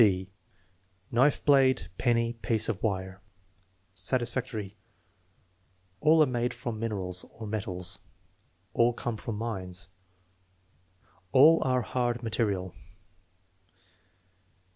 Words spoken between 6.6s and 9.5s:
minerals" (or metals). "All come from